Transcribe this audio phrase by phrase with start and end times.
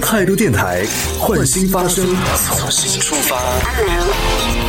[0.00, 0.84] 态度电台，
[1.18, 2.04] 换新发声，
[2.36, 4.67] 从新出发。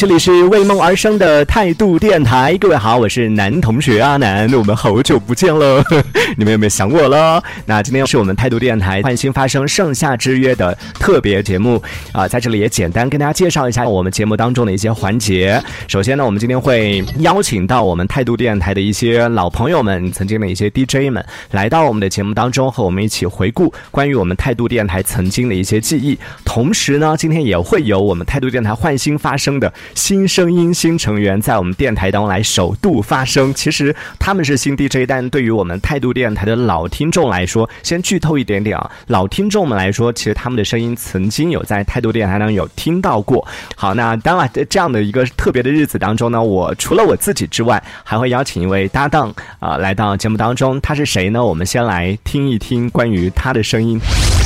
[0.00, 5.84] 这里是为梦而生的态度电台，各位好，我是男同学阿南，我们好久不见了，
[6.38, 7.44] 你们有没有想我了？
[7.66, 11.82] 那今天是我们态度电台换新发生盛夏之约的特别节目
[12.12, 15.62] 啊，在这里也简单跟大家介绍一下我们节目当中的一些环节。
[15.86, 26.18] 首先呢，我们今天会邀请到我们态度电台的一些老朋友们，曾经的一些 DJ 们来到我们的节目当中，和我们一起回顾关于我们态度电台曾经的一些记忆。
[26.42, 29.70] 同时呢，今天也会有我们态度电台换新发生的。
[29.94, 33.52] 新声音、新成员在我们电台当中来首度发声。
[33.54, 38.90] 其实他们是新 DJ，但对于我们态度电台的老听众来说，先剧透一点点啊。
[39.06, 43.46] 老听众们来说，其实他们的声音曾经有在态度电台当中有听到过。
[43.76, 50.80] 好，那当然这样的一个特别的日子当中呢，我除了我自己之外，还会邀请一位搭档啊来到节目当中。
[50.80, 51.44] 他是谁呢？
[51.44, 53.98] 我们先来听一听关于他的声音。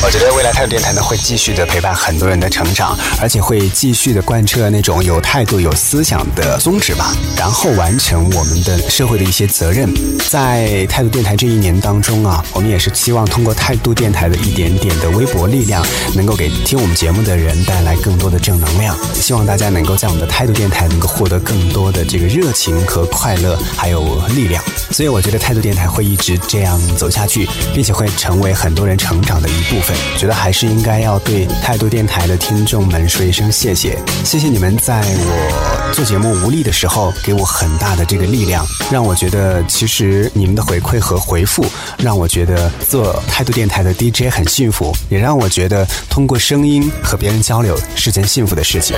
[0.04, 9.92] 我觉得未来态度电台呢会继续的陪伴很多人的成长，而且会继续的贯彻那种有态态度、有思想的宗旨吧，然后完成我们的社会的一些责任。
[10.30, 18.96] 在态度电台这一年当中啊，我们也是希望通过态度电台的一点点的微薄力量，能够给听我们节目的人带来更多的正能量。
[19.12, 24.62] 希望大家能够在我们的态度电台能够获得更多的这个热情和快乐，还有力量。
[24.92, 29.96] 所以我觉得态度电台会一直这样走下去，并且会成为很多人成长的一部分。
[30.16, 41.64] 觉得还是应该要对态度电台的听众们说一声谢谢，谢谢你们在我做节目无力的时候给我很大的这个力量，让我觉得其实你们的回馈和回复
[41.98, 48.96] 让我觉得做态度电台的 DJ 很幸福，也让我觉得通过声音和别人交流是件幸福的事情。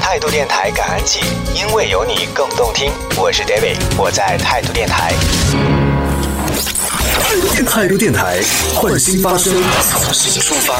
[0.00, 1.20] 态度电台感恩季，
[1.54, 2.90] 因为有你更动听。
[3.16, 5.12] 我是 David，我在态度电台。
[7.66, 8.40] 态度电台，
[8.74, 9.52] 换新发声，
[9.90, 10.74] 从新出发。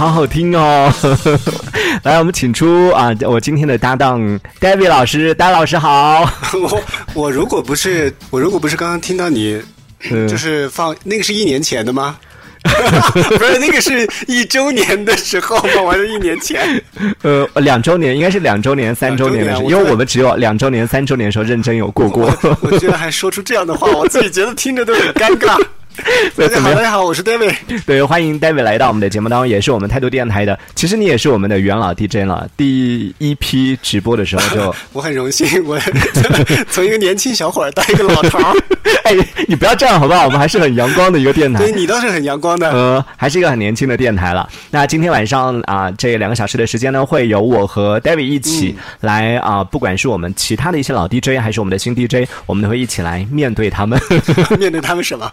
[0.00, 0.90] 好好听哦！
[2.04, 4.18] 来，我们请出啊，我今天的搭档
[4.58, 6.26] David 老师，戴老师好。
[6.56, 6.82] 我
[7.12, 9.60] 我如果不是我如果不是刚刚听到你，
[10.26, 12.16] 就是放那个是一年前的吗？
[12.64, 15.82] 不是那个是一周年的时候吗？
[15.84, 16.82] 我是一年前，
[17.20, 22.34] 呃，两周年应该是两周年、三周年的时候，因为我们只有两周年、三周年的时候认真有过过。
[22.62, 25.62] 我居然还说出这样的话，我自己觉得听着都很尴尬。
[26.36, 27.54] 大家好，大家好，我是 David。
[27.84, 30.58] 对，欢迎 David 来到我们的节目当中，也是我们态度电台的。
[30.74, 32.48] 其实你也是我们的元老 DJ 了。
[32.56, 35.78] 第一批直播的时候就， 我很荣幸，我
[36.70, 38.56] 从一个年轻小伙儿到一个老头儿。
[39.04, 39.14] 哎，
[39.46, 40.24] 你不要这样好不好？
[40.24, 41.60] 我们还是很阳光的一个电台。
[41.60, 42.70] 对你倒是很阳光的。
[42.70, 44.48] 呃，还是一个很年轻的电台了。
[44.70, 54.00] 那今天晚上啊，这两个小时的时间呢，会有我和 David 一起来啊，不管是我们其他的一些老 DJ，还是我们的新 DJ，我们都会一起来面对他们。
[54.58, 55.30] 面对他们什么？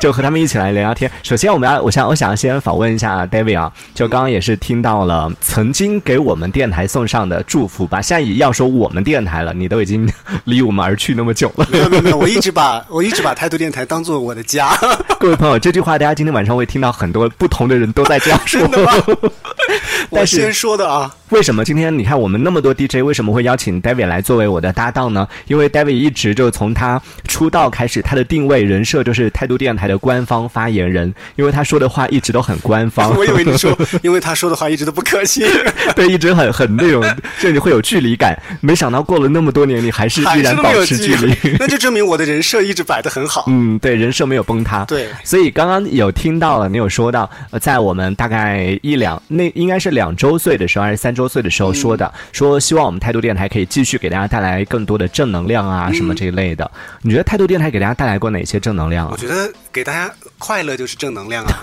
[0.00, 1.10] 就和他们一起来聊聊天。
[1.22, 3.72] 首先，我们要，我想，我想先访问一下 David 啊。
[3.94, 8.00] 就刚刚也是听到了曾经给我们电台送上的祝福吧。
[8.00, 10.08] 现在也要说我们电台了，你都已经
[10.44, 11.66] 离我们而去那么久了。
[11.70, 14.76] 没有没有没有，我一直把我一直把态度电台当做我的家。
[15.18, 18.92] 各位朋友，这句话大家今天晚上会听到很多不同的人都在这样说的吗。
[20.10, 21.12] 我先说的啊。
[21.30, 25.26] 为什么今天你看我们那么多 DJ 为什么会邀请 David 来作为我的搭档呢？
[25.48, 33.12] 因为 David 一直就从他出道开始，他的定位人设就是态度电台的官方发言人，因为他说的话一直都很官方。
[33.16, 35.46] 我以为你说， 因为他说的话一直都不可信。
[35.96, 37.04] 对，一直很很那种，
[37.38, 38.40] 甚至会有距离感。
[38.60, 43.44] 没想到过了那么多年，你还是依然保持距离，那就证明我的人设一直摆的很好。
[43.48, 44.84] 嗯，对，人设没有崩塌。
[44.84, 47.28] 对，所以刚刚有听到了，你有说到，
[47.60, 51.96] 在我们大概一两那应该是两周岁的时候，还是三周岁的时候说。
[51.96, 56.70] 的说希望我们态度电台可以继续给大家带来更多的正能量啊，什么这一类的。
[57.00, 59.12] 你觉得态度电台给大家带来过哪些正能量啊？
[59.12, 61.62] 我觉得给大家快乐就是正能量啊。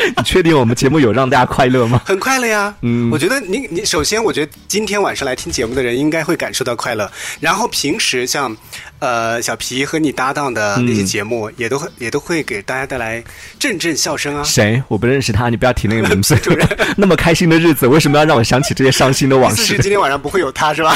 [0.16, 2.00] 你确定我们节目有让大家快乐吗？
[2.06, 2.74] 很快乐呀。
[2.80, 7.10] 嗯，我觉得你你首先，我觉得今天晚上来听节目的人应该会感受到快乐。
[7.38, 8.56] 然后平时像
[8.98, 13.22] 呃小皮和你搭档的那些节目，也都会也都会给大家带来
[13.58, 14.42] 阵阵笑声啊。
[14.42, 14.82] 谁？
[14.88, 16.34] 我不认识他，你不要提那个名字。
[16.40, 16.66] 主任，
[16.96, 18.90] 那么开心的日子，为什么要让我想起这些？
[18.90, 19.78] 伤心的往事。
[19.78, 20.94] 今天晚上不会有他是吧？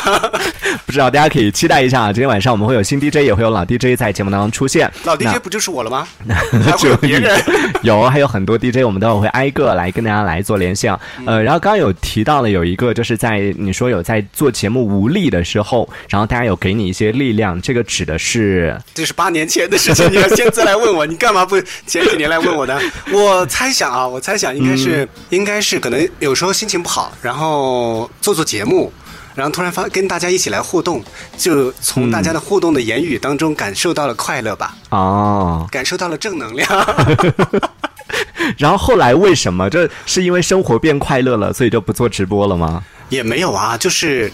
[0.87, 2.13] 不知道，大家可以期待一下啊！
[2.13, 4.91] 今天晚上我们会有新 DJ，也会有老 DJ 在节目当中出现。
[5.05, 6.07] 老 DJ 不就是我了吗？
[6.65, 7.41] 还会有别人？
[7.83, 10.97] 有，还有很多 DJ，我们待会会挨个来跟大家来做连线。
[11.27, 18.77] 呃，然后刚刚有提到了有一个，就是在你说有在做节目无力的时候，然后大家有给你一些力量，这个指的是？
[18.95, 22.79] 这是八年前的事情，你要现在来问我，你干嘛不前几年来问我呢？
[23.13, 28.11] 我猜想啊，我猜想应该是，应该是可能有时候心情不好，然后。
[28.21, 28.91] 做做节目，
[29.35, 31.03] 然后突然发跟大家一起来互动，
[31.37, 36.69] 就从大家的互动的言语当中感受到了快乐吧，哦，感受到了正能量。
[38.59, 39.69] 然后后来为什么？
[39.71, 42.85] 这是因为生活变快乐了，所以就不做直播了吗？
[43.09, 44.31] 也没有啊，就是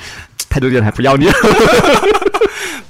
[0.51, 1.27] 态度电台不要你。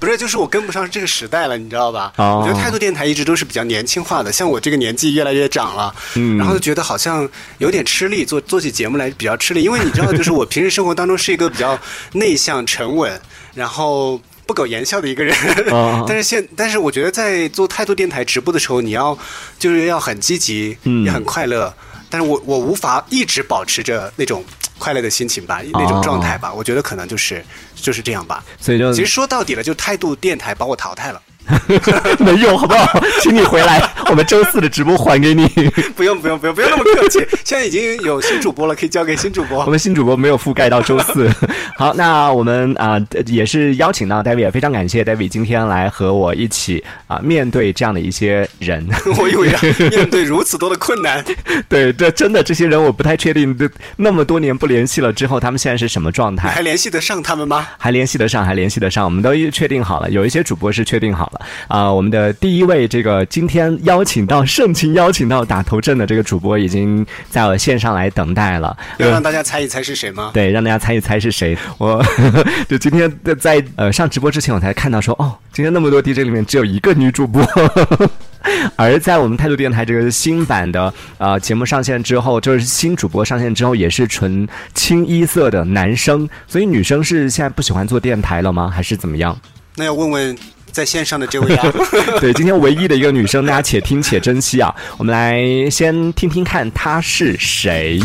[0.00, 2.10] 不是，就是我跟不上这个时代了，你知道吧？
[2.16, 7.28] 哦我觉得态度电台一直都是比较年轻化的，像我这个年纪越来越长了，嗯然后就觉得好像
[7.58, 11.78] 有点吃力，做做起节目来比较吃力，因为你知道，就是我平时生活当中是一个比较
[12.14, 13.20] 内向、沉稳，
[13.54, 14.20] 然后。
[14.46, 15.32] 不苟言笑的一个人，
[15.70, 19.16] 哦 但是现，但是我觉得在做态度电台直播的时候，你要
[19.60, 21.72] 就是要很积极，嗯也很快乐。
[22.08, 24.44] 但是我我无法一直保持着那种
[24.80, 26.52] 快乐的心情吧，那种状态吧。
[26.52, 27.44] 我觉得可能就是
[27.76, 28.42] 就是这样吧。
[28.58, 31.22] 所以就其实说到底了，就态度电台把我淘汰了。
[32.20, 33.02] 没用，好不好？
[33.20, 35.46] 请你回来， 我们周四的直播还给你。
[35.96, 39.70] 不用不用不用不用那么客气，现在已经有新主播了，可以交给新主播我。
[39.70, 41.30] 们新主播没有覆盖到周四。
[41.76, 48.86] 好，那我们啊、也是邀请到 David，非常感谢 David 今天来和我一起啊、面对这样的一些人。
[49.18, 49.60] 我以为啊，
[49.90, 51.24] 面对如此多的困难，
[51.68, 53.56] 对，这真的这些人我不太确定，
[53.96, 56.48] 那么多年不联系了之后，他们现在是什么状态？
[56.50, 57.66] 还联系得上他们吗？
[57.78, 60.10] 还联系得上，还联系得上，我们都确定好了。
[60.10, 68.76] 有一些主播是确定好了啊、我们的第一位这个今天邀请到盛情邀请到打头阵的这个主播已经在我线上来等待了。
[68.98, 70.30] 要让大家猜一猜是谁吗？
[70.34, 71.56] 对，让大家猜一猜是谁。
[71.78, 72.02] 我
[72.68, 77.46] 就今天在呃上直播之前，我才看到说，哦，今天那么多 DJ 里面只有一个女主播。
[78.74, 88.70] 而在我们态度电台这个新版的呃节目上线之后，就是新主播上线之后，也是纯清一色的男生，所以女生是现在不喜欢做电台了吗？
[88.74, 89.38] 还是怎么样？
[89.76, 90.36] 那要问问
[90.72, 91.72] 在线上的这位啊。
[92.20, 94.74] 对，今天唯一的一个女生，大家且听且珍惜啊！
[94.98, 98.00] 我们来先听听看她是谁。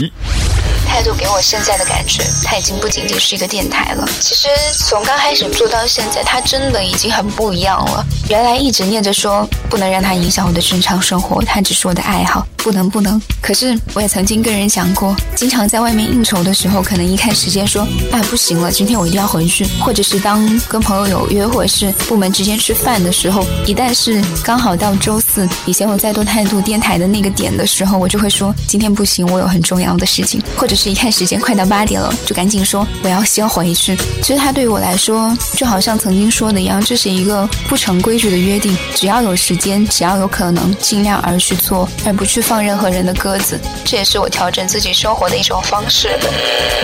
[0.87, 4.07] 态度给我现在的感觉，她已经不仅仅是一个电台了。
[4.21, 4.47] 其实
[4.77, 8.05] 从刚开始做到现在，她真的已经很不一样了。
[8.27, 13.21] 原来一直念着说不能让它影响我的正常生活，它只是我的爱好，不能不能。
[13.39, 19.65] 可是我也曾经跟人讲过，经常在外面应酬的时候，可能一看时间说，哎不行了，今天我一定要回去。
[19.79, 33.95] 或者是当跟朋友有约，或者是部门之间吃饭的时候，一旦是刚好到周四，以前我再多态度电台的那个点的时候，我就会说今天不行，我有很重要的事情，或者是一看时间快到八点了，就赶紧说我要先回去。
[34.23, 43.59] 其实它对于我来说，就好像曾经说的一样，这是一个不成规矩的约定，只要有时间，只要有可能，尽量而去做，而不去放任何人的鸽子。
[43.83, 46.09] 这也是我调整自己生活的一种方式。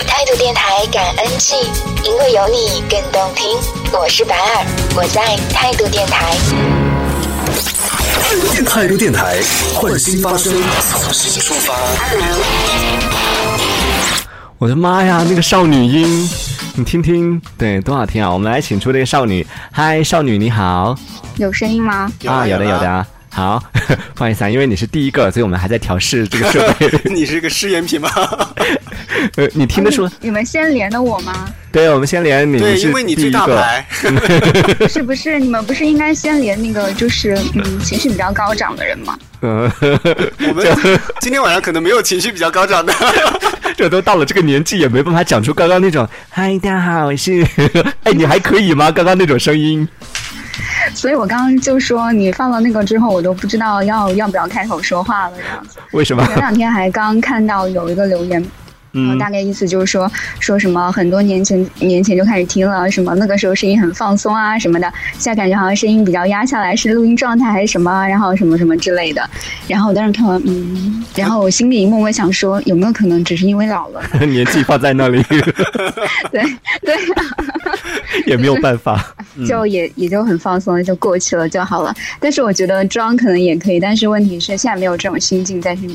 [0.07, 1.55] 态度电台感恩季，
[2.03, 3.57] 因为有你更动听。
[3.91, 6.35] 我是白尔，我在态度电台。
[8.65, 9.39] 态度电台，
[9.73, 10.53] 换新发声，
[10.89, 11.73] 从新出发。
[14.57, 16.29] 我的妈呀，那个少女音，
[16.75, 18.31] 你听听，对，多好听啊！
[18.31, 20.97] 我们来请出这个少女，嗨，少女你好
[21.35, 22.09] 有声音吗？
[22.25, 23.06] 啊，有的有的。
[23.31, 23.63] 啊，好，
[24.13, 26.89] 不好意思啊，因为你是第一个，所以我们还在调试这个设备。
[27.11, 28.09] 你是个试验品吗？
[29.37, 30.05] 呃，你听得出？
[30.07, 31.47] 你你们先连的我吗？
[31.71, 33.39] 对，我们先连你，对，因为你最第一个。
[33.39, 33.85] 大牌。
[34.79, 39.17] 不 是不是，你们不是应该先连那个就是嗯情绪比较高涨的人吗？
[39.41, 39.71] 嗯，
[40.49, 42.93] 我们今天晚上可能没有情绪比较高涨的。
[43.77, 47.45] 这都到了这个年纪，也没办法讲出刚刚那种“嗨，大家好，我是”，
[48.03, 48.91] 哎，你还可以吗？
[48.91, 49.87] 刚刚那种声音。
[50.93, 55.79] 所以我刚刚就说你放了那个之后，我都不知道要要不要开口说话了这样子。
[55.91, 56.25] 为什么？
[56.27, 58.45] 前两天还刚看到有一个留言。
[58.91, 69.27] 然后嗯大概意思就是说，说什么很多年前年前就开始听了，什么那个时候声音很放松啊什么的，现在感觉好像声音比较压下来，是录音状态还是什么，然后什么什么之类的。
[69.67, 74.01] 然后我当时看完，嗯，然后我心里默默想说，有没有可能只是因为老了？
[74.27, 75.21] 年纪放在那里，
[76.31, 76.43] 对
[76.81, 76.95] 对，
[78.25, 79.15] 也没有办法。
[79.48, 81.93] 就也也就很放松，就过去了就好了。
[82.19, 85.88] 但是我觉得装可能也可以，但是问题是现在没有这种心境再去，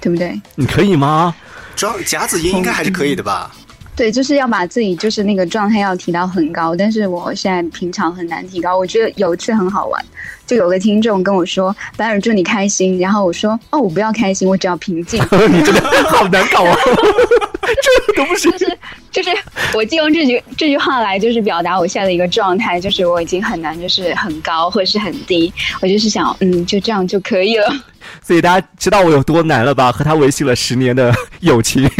[0.00, 0.40] 对不对？
[0.54, 1.34] 你可以吗？
[1.76, 3.54] 装夹子音应该还是可以的吧？
[3.94, 8.76] 对，就是要把自己就是那个状态要提到很高，但是我现在平常很难提高。
[8.76, 10.04] 我觉得有一次很好玩，
[10.46, 15.18] 就有个听众跟我说：“白尔祝你开心。”然后我说：“哦，我不要开心，我只要平静。
[15.48, 15.80] 你真的
[16.10, 16.76] 好难搞啊！
[18.14, 18.50] 这都不行。
[18.52, 18.78] 就是
[19.10, 19.30] 就是
[19.74, 27.74] 我就用这句这句话来就是表达我现在的一个状态，就是我已经很难就是很高或者是很低，我就是想嗯就这样就可以了。
[28.22, 29.90] 所以大家知道我有多难了吧？
[29.90, 31.90] 和他维系了十年的友情，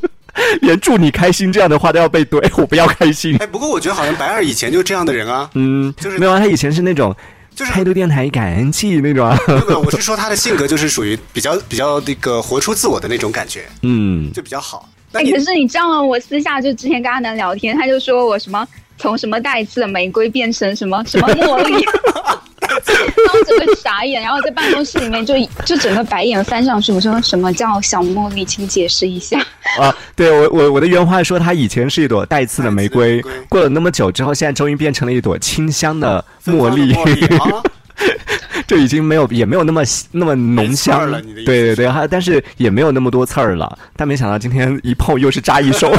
[0.60, 3.36] 连祝你开心这样的话都要被怼，我不要开心。
[3.38, 7.14] 哎，不过我觉得好像白二以前就这样的人啊，嗯，就是没有啊，他以前是那种
[7.54, 9.36] 就是态度电台感恩季那种啊。
[9.46, 14.88] 不不，我是说他的性格就是属于比较比较那个活出自我的那种感觉，嗯，就比较好。
[15.18, 16.02] 哎，可是你知道吗？
[16.02, 18.66] 我私下就之前跟阿南聊天，他就说我什么
[18.98, 21.72] 从什么带刺的玫瑰变成什么什么茉莉，
[22.64, 26.92] 然后整个傻眼，然后在办公室里面就就整个白眼翻上去。
[26.92, 29.38] 我说什么叫小茉莉，请解释一下。
[29.78, 37.62] 啊，对我我我的原话说，它以前是一朵带刺的玫瑰过了那么久之后，现在终于变成了一朵清香的茉莉，芬芳的茉莉啊
[38.66, 43.78] 就已经没有也没有那么那么浓香了对对对，还但是也没有那么多刺儿了。
[43.96, 45.90] 但没想到今天一碰又是扎一手，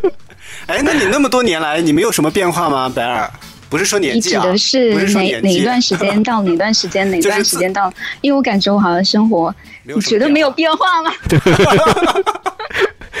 [0.66, 3.30] 哎，那你那么多年来，你没有什么变化吗，白尔？
[3.70, 7.92] 不是说年你指纪啊，的是不是说哪年纪哪一段时间到 哪段时间哪段时间到？
[8.20, 11.10] 因为我感觉我好像生活，你觉得没有变化吗？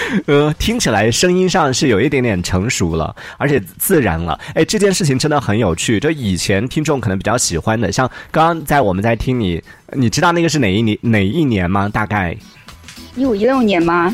[0.26, 4.38] 呃，听起来声音上是有一点点成熟了，而且自然了。
[4.54, 5.98] 哎，这件事情真的很有趣。
[6.00, 11.88] 就以前听众可能比较喜欢的，像刚刚在我们在听你，你知道那个是哪一年哪一年吗？
[11.88, 12.36] 大概
[13.16, 14.12] 一五一六年吗？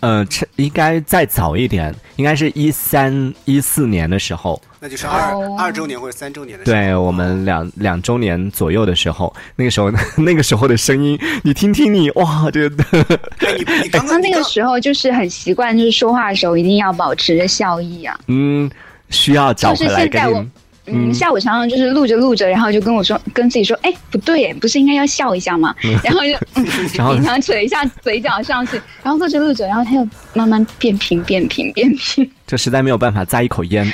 [0.00, 4.60] 呃，这应该再早一点，应该是一三一四年的时候。
[4.78, 6.76] 那就是二哦二周年或者三周年的时候。
[6.76, 12.84] 对我们两两周年左右的时候，那个时候 那个时候的声音，你听听你哇，这个
[13.40, 18.18] 哎，你你刚那那个时候就是很习惯，就是说话的时候一定要保持着笑意啊。
[18.26, 18.70] 嗯，
[19.10, 20.50] 需要找就是回来跟现在我你。
[20.86, 25.74] 嗯，下午常常就是录着录着，然后就跟我说，跟自己说，哎，不对耶，不是应该要笑一下吗？
[26.04, 32.30] 然后就嗯 然后勉强扯一下嘴角上去，然后录着录着，然后他又慢慢变平变平变平。
[32.46, 33.92] 这实在没有办法，咂一口烟，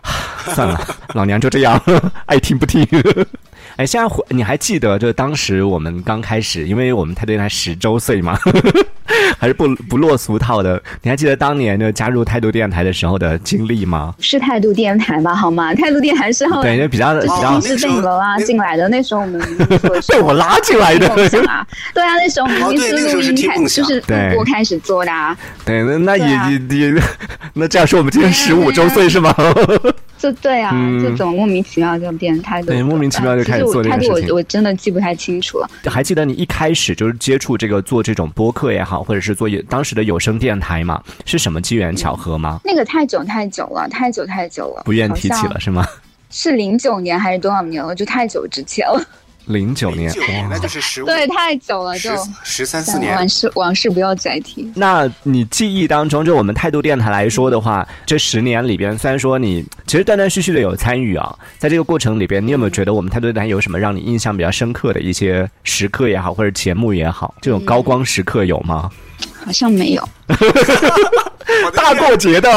[0.54, 0.80] 算了，
[1.14, 1.80] 老娘就这样，
[2.26, 2.86] 爱听不听。
[3.76, 8.38] 哎，现在回你还记得，就是当时我们刚开始，因为我们台对台十周岁嘛，
[9.38, 10.80] 还是不不落俗套的。
[11.02, 14.14] 你还记得当年就加入态度电台的时候的经历吗？
[14.20, 15.34] 是态度电台吧？
[15.34, 15.74] 好吗？
[15.74, 19.40] 态度电台是后对，来就比较比就是较是被你们拉进来的，那时候我们
[19.78, 21.08] 说 被我拉进来的。
[21.48, 24.00] 啊，对啊，那时候明明哦对那个时候是录音开，就是
[24.34, 27.02] 播开始做的啊，对，那那也也也，
[27.54, 29.34] 那这样说我们今天十五周岁是吗？
[30.22, 32.68] 这对啊，嗯这怎么莫名其妙就变态度？
[32.68, 35.68] 对莫名其妙就开始做这件其实我态事情度我我真的记不太清楚了。
[35.86, 42.60] 还记得你一开始就是接触这个做这种播客也好，或者是做有当时的有声电台嘛，是什么机缘巧合吗？
[42.64, 45.84] 那个太久太久了，太久太久了，不愿提起了是吗？
[46.30, 47.92] 是零九年还是多少年了？
[47.92, 49.04] 就太久之前了。
[49.46, 50.12] 零九年，
[50.48, 52.10] 那就是十五对，太久了，就
[52.44, 53.28] 十三四年往。
[53.28, 54.70] 事往事不要再提。
[54.76, 68.90] 那你记忆当中，就我们态度电台来说的话，这十年里边，虽然说你其实断断续续的有参与啊，在这个过程里边，你有没有觉得我们态度电台有什么让你印象比较深刻的一些时刻也好，或者节目也好，这种高光时刻有吗？
[69.44, 70.08] 好像没有。
[71.74, 72.50] 大过节的，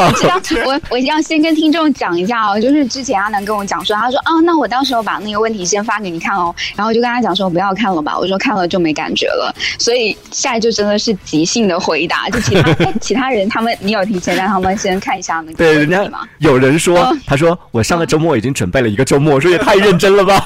[0.65, 16.09] 我我要先跟听众讲一下哦，就是之前阿南跟我讲说，他说啊，那我到时候把那个问题先发给你看哦，然后我就跟他讲说不要看了吧，我说看了就没感觉了，所以下来就真的是即兴的回答，就其他 哎其他人他们你有提前让他们先看一下那个对，人家？
[16.39, 20.41] 有人说嗯，他说我上个周末已经准备了一个周末，我说也太认真了吧，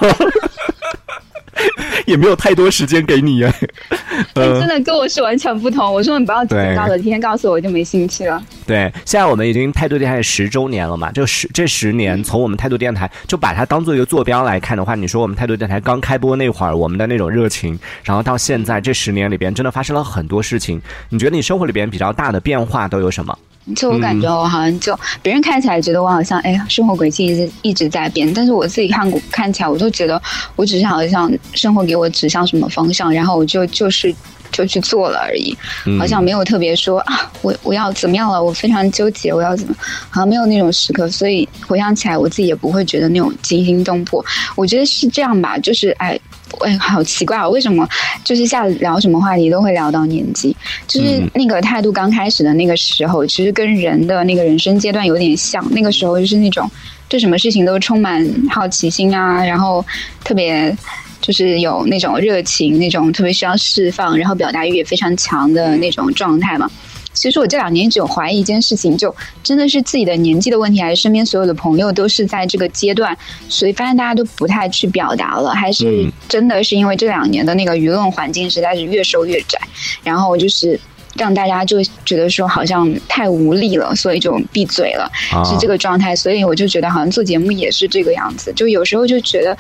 [2.06, 3.98] 也没有太多时间给你哎，哎呃
[4.36, 5.94] 真，的跟我是完全不同。
[5.94, 8.42] 我说你不要提前告诉我，提前告诉我我就没兴趣了。
[8.66, 20.82] 对，现在我们已经态度电台十周年了嘛，就十这十年，从我们态度电台就把它当做一个坐标来看的话，你说我们态度电台刚开播那会儿，我们的那种热情，然后到现在这十年里边，真的发生了很多事情。
[21.10, 23.38] 你觉得你生活里边比较大的变化都有什么？
[23.76, 30.22] 就我感觉我好像就别人看起来觉得我好像哎呀生活轨迹一直一直在变，但是我自己看过看起来我就觉得
[30.56, 34.14] 我只是好像生活给我指向什么方向，然后我就就是
[34.52, 39.76] 就去做了而已，嗯好像没有特别说啊我我要怎么样了，我非常纠结我要怎么，
[40.10, 44.26] 好像没有那种时刻，所以回想起来我自己也不会觉得那种惊心动魄。
[44.56, 46.20] 我觉得是这样吧，就是哎。
[46.62, 47.48] 哎，好奇怪啊！
[47.48, 47.88] 为什么
[48.24, 50.56] 就是下聊什么话题都会聊到年纪？
[50.88, 55.66] 就是嗯那个态度刚开始的那个时候，其实跟人的那个人生阶段有点像。
[55.72, 56.70] 那个时候就是那种
[57.08, 59.86] 对什么事情都充满好奇心啊，然后
[60.24, 60.76] 特别
[61.22, 66.70] 就是有那种热情，那种特别需要释放，然后表达欲也非常强的那种状态嘛。
[67.14, 69.14] 其实我这两年一直有怀疑一件事情，就
[69.44, 73.18] 真的是自己的年纪的问题，还是身边所有的朋友都是在这个阶段，
[73.50, 79.60] 所以发现大家都不太去表达了，还是嗯真的是因为这两年的那个舆论环境实在是越收越窄，
[80.04, 80.80] 然后就是
[81.16, 86.16] 让大家就觉得说好像太无力了，所以就闭嘴了，啊是这个状态。
[86.16, 89.58] 所以我就觉得好像做节目也是这个样子，就有时候就觉得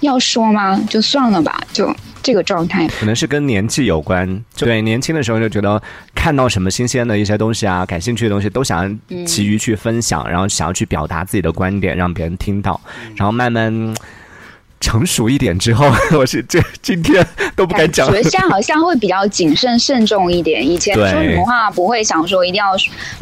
[0.00, 0.78] 要说吗？
[0.90, 2.86] 就算了吧，就这个状态。
[2.88, 4.44] 可能是跟年纪有关。
[4.56, 5.80] 对，年轻的时候就觉得
[6.14, 12.80] 看到什么新鲜的一些东西啊，感兴趣的东西都想要急于去分享，然后想要去表达自己的观点，让别人听到。
[13.16, 13.94] 然后慢慢。
[14.80, 18.06] 成熟一点之后， 我是这今天都不敢讲。
[18.06, 22.78] 觉得现在好像会比较谨慎慎重一点，以前说什么话不会想说一定要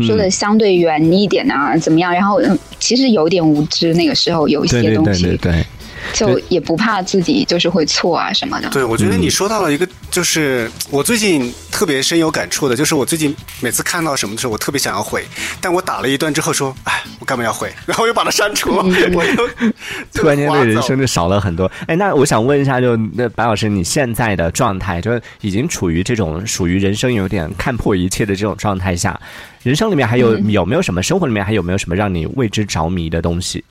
[0.06, 2.12] 说的相对圆一点啊，怎么样？
[2.12, 5.22] 然后嗯，其实有点无知，那个时候有一些东西。
[5.22, 5.66] 对对对对。
[6.12, 8.68] 就也不怕自己就是会错啊什么的。
[8.70, 15.24] 对，我觉得你说到了一个，就是我最近特别深有感触的，就是我最近每次看到什么的时候，我特别想要回，
[15.60, 17.72] 但我打了一段之后说，哎，我干嘛要回？
[17.86, 18.84] 然后又把它删除，我
[19.24, 19.48] 又
[20.12, 21.70] 突然间对人生就少了很多。
[21.86, 29.18] 哎，那我想问一下，就那白老师，你现在的状态，就是已经处于这种属于人生有点看破一切的这种状态下，
[29.62, 33.62] 人生里面还有有没有什么生活里面还有没有什么让你为之着迷的东西，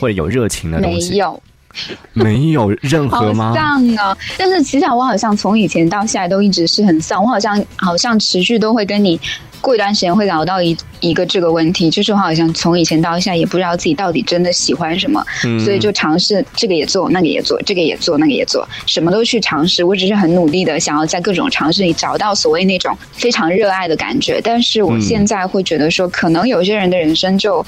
[0.00, 1.10] 或者有热情的东西？
[1.12, 1.42] 没有。
[2.12, 3.52] 没有任何吗？
[3.54, 4.16] 丧啊！
[4.38, 7.22] 但是其实我好像从以前到现在都一直是很丧。
[7.22, 9.20] 我好像好像持续都会跟你
[9.60, 15.24] 过一段时间会聊到一一个这个问题，就是我好像从以前到现在也不知道自己到底真的喜欢什么，
[15.64, 19.82] 所以就尝试这个也做，那个也做，这个也做，那个也做，什么都去尝试。
[19.82, 24.40] 我只是很努力的想要在各种尝试里找到所谓那种非常热爱的感觉。
[24.42, 27.64] 但是我现在会觉得说，可能有些人的人生就。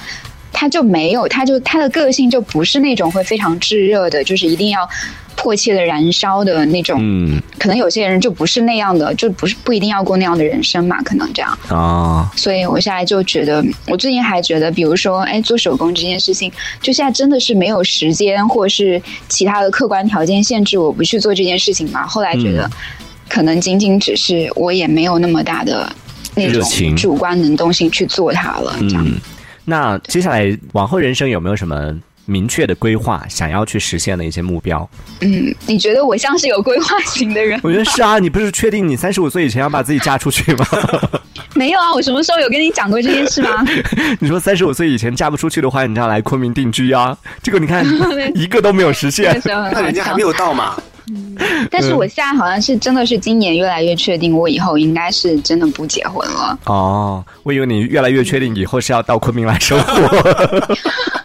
[0.59, 4.89] 他就没有，他就他的个性就不是那种会非常炙热的，就是一定要
[5.37, 6.97] 迫切的燃烧的那种。
[6.99, 11.59] 嗯，可能有些人就不是那样的，就不是不一定要过那样的人生嘛，可能这样。
[11.69, 22.07] 啊，所以我现在就觉得，我最近还觉得，比如说，哎，做手工这件事情，就现在真的是没有时间，或是其他的客观条件限制我不去做这件事情嘛。
[22.07, 22.71] 后来觉得，
[23.29, 25.93] 可能仅仅只是我也没有那么大的
[26.35, 29.07] 那种主观能动性去做它了，这样。
[29.67, 31.93] 那接下来往后人生有没有什么
[32.25, 34.89] 明确的规划，想要去实现的一些目标？
[35.21, 37.61] 嗯，你觉得我像是有规划型的人？
[37.63, 40.67] 我觉得是啊，你不是确定你三十五岁以前要把自己嫁出去吗？
[41.55, 43.65] 没有啊，我什么时候有跟你讲过这件事吗？
[44.21, 47.17] 你说三十五岁以前嫁不出去的话，你就要来昆明定居啊？
[47.43, 47.85] 这个你看
[48.35, 50.77] 一个都没有实现，那人家还没有到嘛。
[51.71, 56.59] 但是我现在好像是真的是今年越来越确定，我以后应该是真的不结婚了。
[56.65, 60.77] 哦，我以为你越来越确定以后是要到昆明来生活。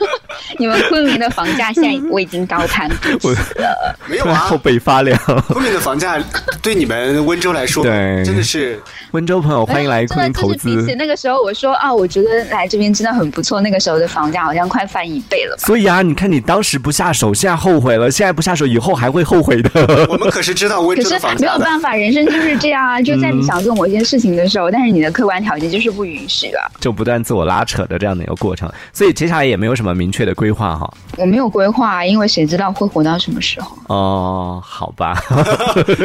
[0.62, 2.88] 你们昆明的房价现在我已经高攀
[3.20, 5.18] 不起 了，没有啊，后背发凉。
[5.48, 6.22] 昆明的房价
[6.62, 10.68] 对你们温州来说，对，真的是温州朋友欢迎来昆明投资。
[10.68, 13.60] 比起那个时候，我说啊，我觉得来这边真的很不错。
[13.62, 15.58] 那个时候的房价好像快翻一倍了。
[15.58, 19.72] 所以啊，你看你当时不下手，现在后悔了；现在不下手，以后还会后悔的。
[20.08, 21.48] 我们可是知道温州的房价。
[21.48, 23.02] 没有办法，人生就是这样啊！
[23.02, 28.72] 就在你想做某件事情的时候，但是你的客观条件就是不允许啊，就不断自我拉扯的这样的一个过程。
[28.94, 30.92] 所以接下来也没有什么明确的规划哈。
[31.18, 33.78] 我没有规划，因为谁知道会活到什么时候？
[33.88, 35.22] 哦，好吧。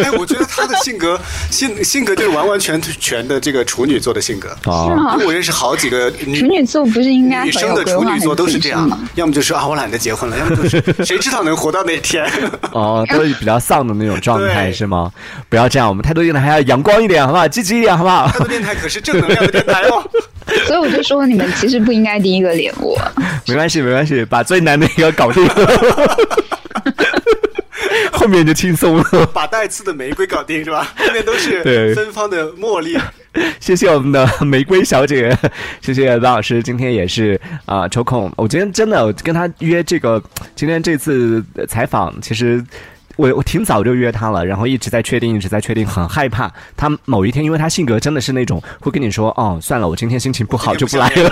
[0.05, 1.19] 哎，我觉得他的性格
[1.51, 4.49] 性性格就是完完全全的这个处女座的性格。
[4.65, 5.13] 是吗？
[5.15, 8.99] 因为我认识好几个处女座，不是应该女生的处女座都是这样吗？
[9.15, 12.25] 要么就是啊，我懒得结婚了；要么就是 谁知道能活到哪天？
[12.73, 15.11] 哦，都是比较丧的那种状态是吗？
[15.49, 17.47] 不要这样，我们态度电台还要阳光一点，好不好？
[17.47, 18.27] 积极一点，好不好？
[18.29, 20.03] 态度电台可是正能量的电台哦。
[20.67, 22.97] 所以我就说，你们其实不应该第一个连我。
[23.49, 25.47] 没关系，没关系，把最难的一个搞定，
[28.13, 29.27] 后面就轻松了。
[29.33, 30.93] 把带刺的玫瑰搞定是吧？
[30.97, 32.99] 后面都是芬芳的茉莉。
[33.61, 35.37] 谢谢我们的玫瑰小姐，
[35.81, 38.33] 谢谢张老师，今天也是啊抽空。
[38.37, 40.23] 我今天真的跟他约这个，
[40.55, 42.63] 今天这次采访其实。
[43.17, 51.31] 我我挺早就约他了，然后一直在确定，一直在确定，很害怕他某一天，因为他性格真的是那种会跟你说，哦，算了，我今天心情不好就不来了，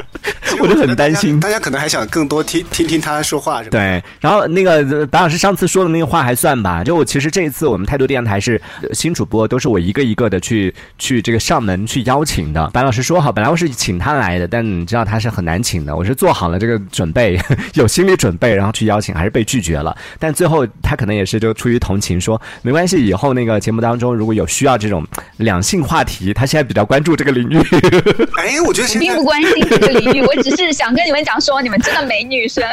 [0.60, 1.38] 我就很担心。
[1.38, 3.78] 大家可能还想更多听听听他说话，是吧？
[3.78, 4.02] 对。
[4.18, 8.58] 然后那个白老师上次说的那个话还算吧，就我其实这一次我们态度电台是
[8.94, 12.66] 新主播，都是我一个一个的去去这个上门去邀请的。
[12.70, 17.38] 白老师说好，本来我是请他来的，但你知道他是很难请的，我是做好了这个准备，
[17.74, 19.94] 有心理准备，然后去邀请，还是被拒绝了。
[20.18, 21.25] 但最后他可能也。
[21.26, 25.04] 是就出于同情说没关系，以后那个节目当中如果有需要这种
[25.38, 27.58] 两性话题，他现在比较关注这个领域。
[28.38, 32.64] 哎，我觉得并不关心这个领域，我只是想跟你们讲说，你们真的没 女生。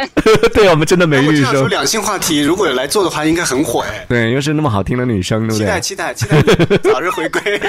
[0.54, 1.52] 对我们真的没女生。
[1.52, 4.06] 说两性话题如果来做的话，应该很火哎。
[4.08, 5.82] 对，又是那么好听的女生，对不对？
[5.82, 7.60] 期待期待期待早日回归。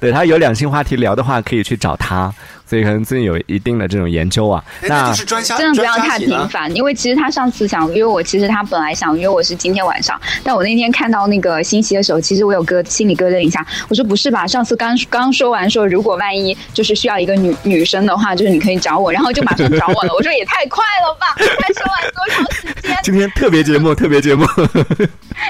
[0.00, 2.32] 对他有两性话题聊的话，可以去找他。
[2.66, 14.46] 所以可能最近有一定的这种研究啊，那就是专真的不要太频繁，因为其实他上次想约我，其实他本来想约我是今天晚上，但我那天看到那个信息的时候，其实我有咯心里咯噔一下，我说不是吧？
[14.46, 20.14] 上次刚刚说完说，如果万一就是需要一个女女生的话，就是你可以找我，然后就马上找我了。
[20.14, 21.26] 我说也太快了吧？
[21.36, 22.96] 才说完多长时间？
[23.02, 24.46] 今天特别节目，特别节目。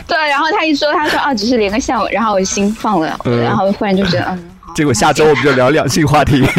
[0.07, 4.51] 对，然后他一说，他说啊，只是连个下午，然后我心放了，然后忽然就觉得嗯。
[4.75, 6.45] 结果下周我们就聊两性话题。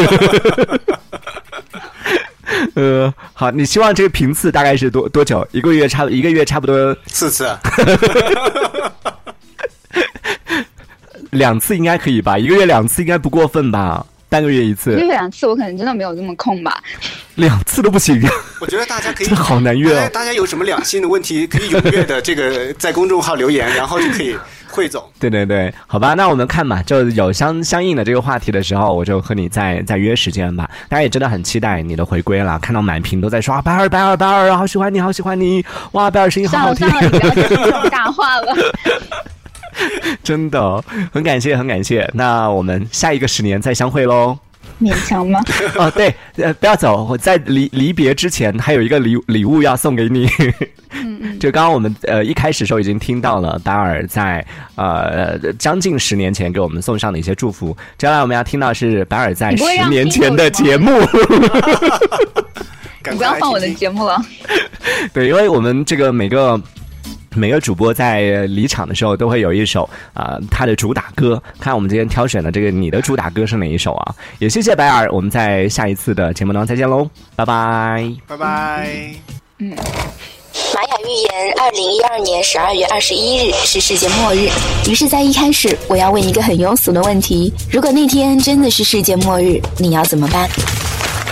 [2.75, 5.47] 呃，好，你希望这个频次大概是多多久？
[5.51, 7.47] 一个月差一个月差不多四次，
[11.31, 12.37] 两次应该可以吧？
[12.37, 14.05] 一个月两次应该不过分吧？
[14.27, 16.81] 半个月一次一个次，月两次，我可能真的没有这么空吧。
[17.35, 18.21] 两次都不行。
[18.59, 24.35] 我觉得大家可以真的好难约哦大家有什么两性的问题，可以踊跃的这个在公众号留言，然后就可以
[24.75, 25.01] 汇总。
[25.19, 30.69] 对对对，好吧，那我们看吧，就有相相应的这个话题的时候，我就和你再再约时间吧。
[30.89, 38.53] 大家也真的很期待你的回归了，看到满屏都在说啊，白尔白尔白尔，好喜欢你，好喜欢你，哇，白尔声音好好听算了算，了，你不要再说大话了。
[40.23, 42.09] 真的很感谢很感谢。
[42.13, 44.37] 那我们下一个十年再相会喽。
[44.81, 45.39] 勉强吗？
[45.77, 50.27] 哦，对，呃，不要走，我在离离别之前还有一个礼礼物要送给你。
[51.39, 60.91] 就刚刚我们呃一开始时候已经听到了达尔在呃将近十年前给我们送上的一些祝福，接下来我们要听到是达尔在十年前的节目。
[63.11, 64.19] 你不要放我的节目了。
[65.13, 66.61] 对，因为我们这个每个。
[67.37, 74.15] 每个主播在离场的时候都会有一首啊、他的主打歌，看我们今天挑选的这个你的主打歌是哪一首啊？
[74.39, 78.09] 也谢谢白尔，我们在下一次的节目当中再见喽，拜拜。
[78.25, 79.15] 拜拜。
[80.73, 84.49] 玛雅预言，二零一二年十二月二十一日是世界末日。
[84.89, 90.49] 于是，在一开始，我要问一个很庸俗的问题：如果那天真的是世界末日，你要怎么办？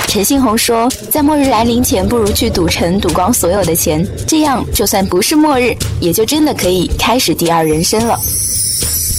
[0.09, 8.19] 陈信宏说，在末日来临前，不如去赌城赌光所有的钱，这样就算不是末日，也就真的可以开始第二人生了。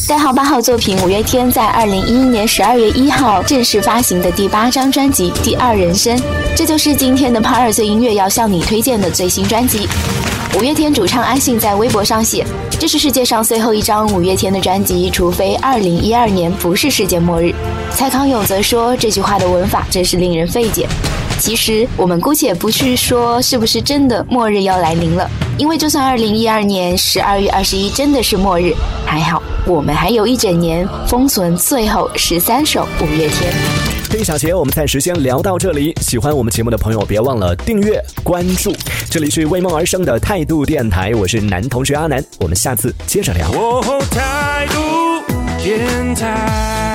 [0.06, 6.14] 代号八号作品五月天在二零一一年十二月一号正式发行的第八张专辑《第二人生》，
[6.54, 9.88] 这就是今天的 p a r 最音乐要向你推荐的最新专辑。
[10.58, 12.44] 五月天主唱阿信在微博上写
[12.78, 17.54] ：“这是世界上最后一张五月天的专辑，除非二零一二年不是世界末日。”
[17.96, 20.86] 蔡康永则说：“这句话的文法真是令人费解。”
[21.40, 28.74] 其实，我们姑且不去说是不是真的末日要来临了，因为就算二零一二年十二月二十一真的是末日，
[29.06, 33.52] 还好我们还有一整年封存最后十三首五月天。
[34.10, 35.94] 这一小节我们暂时先聊到这里。
[36.00, 38.72] 喜欢我们节目的朋友，别忘了订阅关注。
[39.10, 43.48] 这里是为梦而生的态度电台，我是男同学阿南，我们下次接着聊。
[43.52, 44.82] 哦，态度
[45.62, 46.93] 电台。